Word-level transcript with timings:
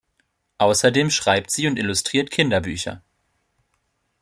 Außerdem 0.57 1.11
schreibt 1.11 1.51
sie 1.51 1.67
und 1.67 1.77
illustriert 1.77 2.31
Kinderbücher. 2.31 3.03